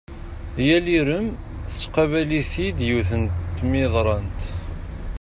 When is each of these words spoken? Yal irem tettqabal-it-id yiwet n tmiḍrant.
Yal 0.67 0.85
irem 0.97 1.27
tettqabal-it-id 1.69 2.79
yiwet 2.87 3.11
n 3.21 3.23
tmiḍrant. 3.57 4.41